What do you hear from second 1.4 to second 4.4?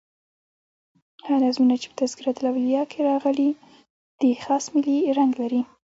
نظمونه چي په "تذکرةالاولیاء" کښي راغلي دي